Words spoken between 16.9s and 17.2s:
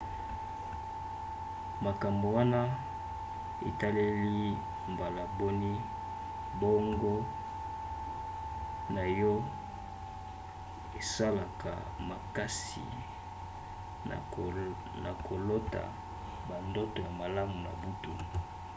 ya